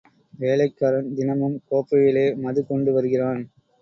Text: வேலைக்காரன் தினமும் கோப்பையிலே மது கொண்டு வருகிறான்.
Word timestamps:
வேலைக்காரன் 0.33 1.11
தினமும் 1.13 1.57
கோப்பையிலே 1.69 2.25
மது 2.37 2.63
கொண்டு 2.65 2.93
வருகிறான். 2.93 3.43